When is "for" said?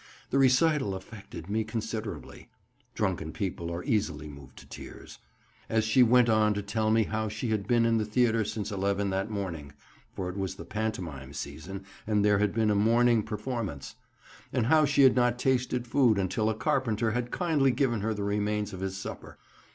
10.15-10.27